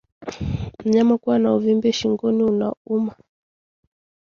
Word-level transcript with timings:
Mnyama 0.85 1.15
kuwa 1.17 1.39
na 1.39 1.53
uvimbe 1.55 1.91
shingoni 1.93 2.43
unaouma 2.43 3.15